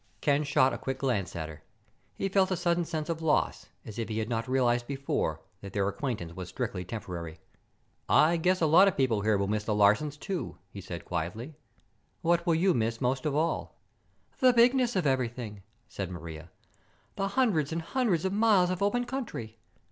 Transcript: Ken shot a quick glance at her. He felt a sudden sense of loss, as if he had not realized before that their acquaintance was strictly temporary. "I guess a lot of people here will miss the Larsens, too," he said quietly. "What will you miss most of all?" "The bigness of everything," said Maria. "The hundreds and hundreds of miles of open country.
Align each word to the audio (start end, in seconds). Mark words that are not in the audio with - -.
Ken 0.19 0.43
shot 0.43 0.73
a 0.73 0.79
quick 0.79 0.97
glance 0.97 1.35
at 1.35 1.47
her. 1.47 1.61
He 2.15 2.27
felt 2.27 2.49
a 2.49 2.57
sudden 2.57 2.85
sense 2.85 3.07
of 3.07 3.21
loss, 3.21 3.67
as 3.85 3.99
if 3.99 4.09
he 4.09 4.17
had 4.17 4.29
not 4.29 4.47
realized 4.47 4.87
before 4.87 5.41
that 5.61 5.73
their 5.73 5.87
acquaintance 5.87 6.33
was 6.33 6.49
strictly 6.49 6.83
temporary. 6.83 7.37
"I 8.09 8.37
guess 8.37 8.61
a 8.61 8.65
lot 8.65 8.87
of 8.87 8.97
people 8.97 9.21
here 9.21 9.37
will 9.37 9.47
miss 9.47 9.63
the 9.65 9.75
Larsens, 9.75 10.17
too," 10.19 10.57
he 10.71 10.81
said 10.81 11.05
quietly. 11.05 11.53
"What 12.23 12.47
will 12.47 12.55
you 12.55 12.73
miss 12.73 12.99
most 12.99 13.27
of 13.27 13.35
all?" 13.35 13.75
"The 14.39 14.53
bigness 14.53 14.95
of 14.95 15.05
everything," 15.05 15.61
said 15.87 16.09
Maria. 16.09 16.49
"The 17.15 17.27
hundreds 17.27 17.71
and 17.71 17.83
hundreds 17.83 18.25
of 18.25 18.33
miles 18.33 18.71
of 18.71 18.81
open 18.81 19.05
country. 19.05 19.59